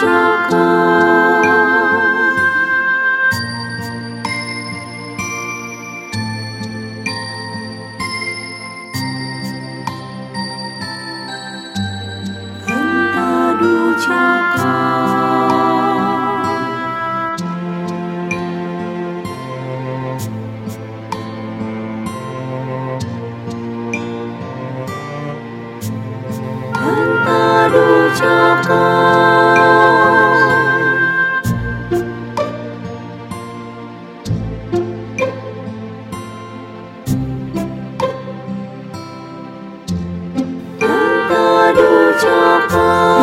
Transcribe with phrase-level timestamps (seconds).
[0.00, 0.06] cho
[0.50, 0.78] ta
[13.60, 14.98] đủ cho con
[26.74, 29.07] thân ta đủ cho con.
[42.18, 42.28] 就
[42.68, 43.17] 怕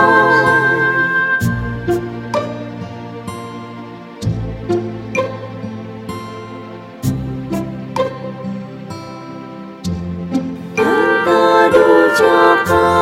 [10.77, 12.96] Em ta đủ cho con.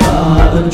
[0.00, 0.70] Tạ ơn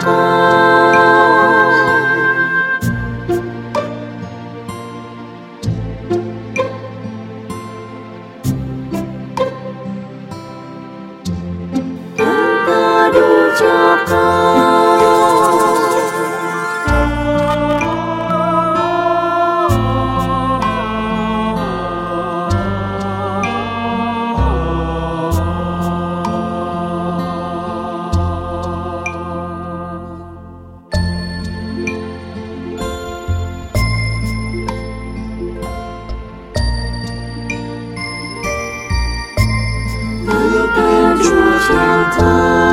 [0.00, 0.47] time.
[41.68, 41.76] 心
[42.16, 42.67] 中